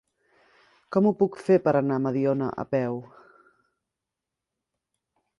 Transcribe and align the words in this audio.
Com 0.95 1.07
ho 1.09 1.11
puc 1.17 1.35
fer 1.49 1.57
per 1.67 1.73
anar 1.79 1.97
a 1.99 2.01
Mediona 2.05 2.47
a 2.63 2.65
peu? 2.71 2.97